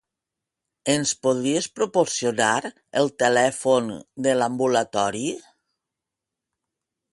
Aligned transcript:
Ens 0.93 1.11
podries 1.25 1.67
proporcionar 1.79 2.55
el 3.03 3.13
telèfon 3.25 3.93
de 4.29 4.35
l'ambulatori? 4.41 5.25